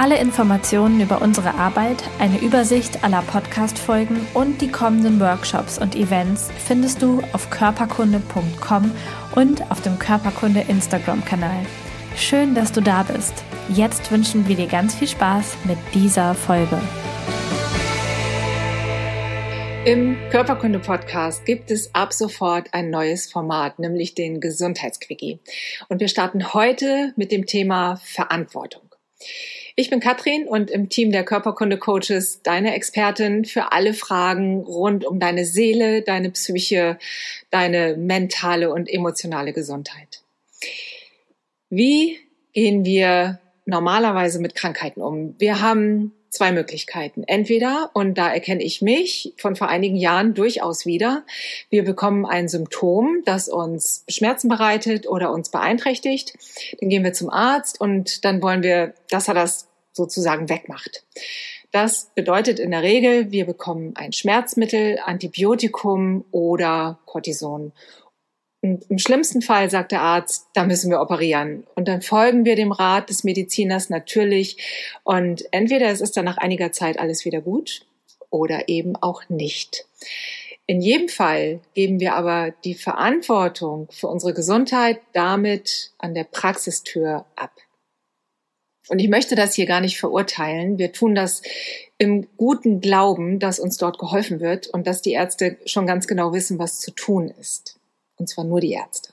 [0.00, 6.48] Alle Informationen über unsere Arbeit, eine Übersicht aller Podcast-Folgen und die kommenden Workshops und Events
[6.66, 8.92] findest du auf körperkunde.com
[9.34, 11.66] und auf dem Körperkunde Instagram-Kanal.
[12.16, 13.44] Schön, dass du da bist.
[13.68, 16.80] Jetzt wünschen wir dir ganz viel Spaß mit dieser Folge.
[19.84, 25.40] Im Körperkunde-Podcast gibt es ab sofort ein neues Format, nämlich den Gesundheitsquickie.
[25.90, 28.89] Und wir starten heute mit dem Thema Verantwortung.
[29.76, 35.04] Ich bin Katrin und im Team der Körperkunde Coaches deine Expertin für alle Fragen rund
[35.04, 36.98] um deine Seele, deine Psyche,
[37.50, 40.22] deine mentale und emotionale Gesundheit.
[41.70, 42.18] Wie
[42.52, 45.34] gehen wir normalerweise mit Krankheiten um?
[45.38, 47.24] Wir haben zwei Möglichkeiten.
[47.26, 51.24] Entweder, und da erkenne ich mich von vor einigen Jahren durchaus wieder,
[51.68, 56.34] wir bekommen ein Symptom, das uns Schmerzen bereitet oder uns beeinträchtigt.
[56.80, 61.04] Dann gehen wir zum Arzt und dann wollen wir, dass er das sozusagen wegmacht.
[61.72, 67.72] Das bedeutet in der Regel, wir bekommen ein Schmerzmittel, Antibiotikum oder Cortison.
[68.62, 71.66] Und im schlimmsten Fall sagt der Arzt, da müssen wir operieren.
[71.74, 74.58] Und dann folgen wir dem Rat des Mediziners natürlich.
[75.02, 77.86] Und entweder es ist dann nach einiger Zeit alles wieder gut
[78.28, 79.86] oder eben auch nicht.
[80.66, 87.24] In jedem Fall geben wir aber die Verantwortung für unsere Gesundheit damit an der Praxistür
[87.34, 87.52] ab.
[88.88, 90.78] Und ich möchte das hier gar nicht verurteilen.
[90.78, 91.42] Wir tun das
[91.96, 96.32] im guten Glauben, dass uns dort geholfen wird und dass die Ärzte schon ganz genau
[96.32, 97.79] wissen, was zu tun ist.
[98.20, 99.12] Und zwar nur die Ärzte.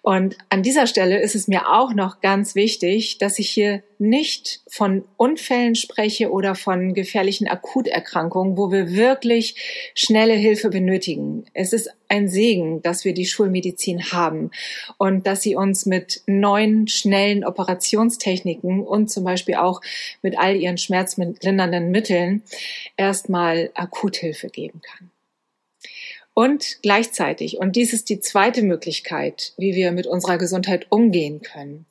[0.00, 4.60] Und an dieser Stelle ist es mir auch noch ganz wichtig, dass ich hier nicht
[4.68, 9.56] von Unfällen spreche oder von gefährlichen Akuterkrankungen, wo wir wirklich
[9.96, 11.46] schnelle Hilfe benötigen.
[11.54, 14.52] Es ist ein Segen, dass wir die Schulmedizin haben
[14.96, 19.80] und dass sie uns mit neuen, schnellen Operationstechniken und zum Beispiel auch
[20.22, 22.44] mit all ihren schmerzlindernden Mitteln
[22.96, 25.10] erstmal Akuthilfe geben kann.
[26.38, 31.86] Und gleichzeitig, und dies ist die zweite Möglichkeit, wie wir mit unserer Gesundheit umgehen können,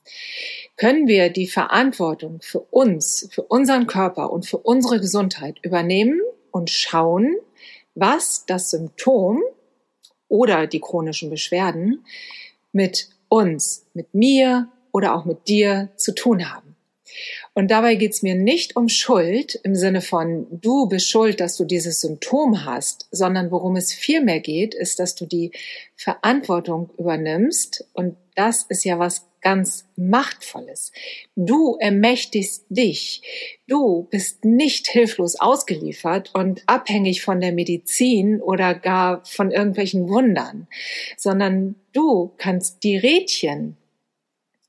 [0.78, 6.69] können wir die Verantwortung für uns, für unseren Körper und für unsere Gesundheit übernehmen und
[6.69, 7.35] schauen,
[7.95, 9.41] was das Symptom
[10.28, 12.06] oder die chronischen Beschwerden
[12.72, 16.75] mit uns, mit mir oder auch mit dir zu tun haben.
[17.57, 21.63] Und dabei geht's mir nicht um Schuld im Sinne von, du bist schuld, dass du
[21.63, 25.51] dieses Symptom hast, sondern worum es vielmehr geht, ist, dass du die
[25.95, 27.88] Verantwortung übernimmst.
[27.94, 30.91] Und das ist ja was ganz Machtvolles.
[31.38, 33.21] Du ermächtigst dich.
[33.67, 40.67] Du bist nicht hilflos ausgeliefert und abhängig von der Medizin oder gar von irgendwelchen Wundern,
[41.15, 43.77] sondern du kannst die Rädchen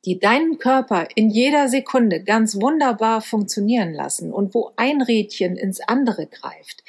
[0.07, 5.81] die deinen Körper in jeder Sekunde ganz wunderbar funktionieren lassen und wo ein Rädchen ins
[5.81, 6.85] andere greift,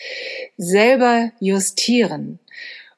[0.57, 2.39] selber justieren.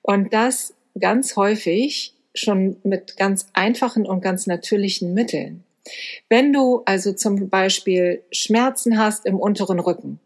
[0.01, 5.63] Und das ganz häufig schon mit ganz einfachen und ganz natürlichen Mitteln.
[6.27, 10.19] Wenn du also zum Beispiel Schmerzen hast im unteren Rücken,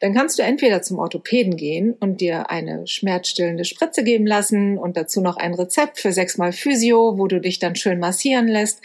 [0.00, 4.96] dann kannst du entweder zum Orthopäden gehen und dir eine schmerzstillende Spritze geben lassen und
[4.96, 8.80] dazu noch ein Rezept für sechsmal Physio, wo du dich dann schön massieren lässt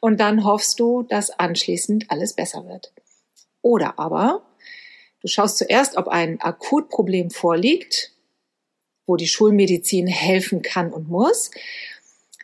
[0.00, 2.92] und dann hoffst du, dass anschließend alles besser wird.
[3.60, 4.42] Oder aber
[5.20, 8.12] du schaust zuerst, ob ein Akutproblem vorliegt,
[9.06, 11.50] wo die Schulmedizin helfen kann und muss.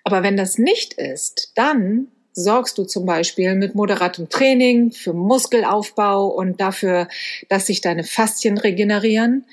[0.04, 6.26] Aber wenn das nicht ist, dann sorgst du zum Beispiel mit moderatem Training für Muskelaufbau
[6.26, 7.08] und dafür,
[7.48, 9.44] dass sich deine Faszien regenerieren.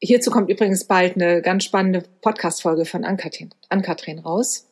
[0.00, 4.66] Hierzu kommt übrigens bald eine ganz spannende Podcast-Folge von Ankatrin raus.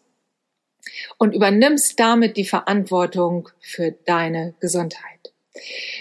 [1.19, 5.33] Und übernimmst damit die Verantwortung für deine Gesundheit.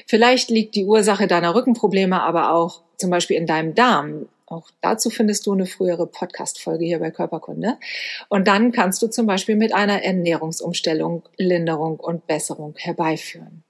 [0.05, 4.27] Vielleicht liegt die Ursache deiner Rückenprobleme aber auch zum Beispiel in deinem Darm.
[4.47, 7.77] Auch dazu findest du eine frühere Podcast-Folge hier bei Körperkunde.
[8.29, 13.63] Und dann kannst du zum Beispiel mit einer Ernährungsumstellung Linderung und Besserung herbeiführen.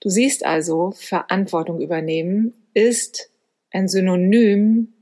[0.00, 3.30] Du siehst also, Verantwortung übernehmen ist
[3.72, 4.92] ein Synonym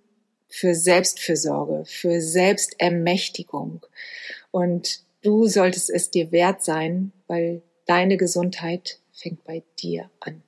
[0.48, 3.84] für Selbstfürsorge, für Selbstermächtigung.
[4.50, 10.42] Und du solltest es dir wert sein, weil deine Gesundheit fängt bei dir an.